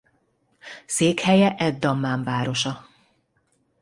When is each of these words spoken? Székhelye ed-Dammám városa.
Székhelye 0.85 1.55
ed-Dammám 1.57 2.23
városa. 2.23 2.87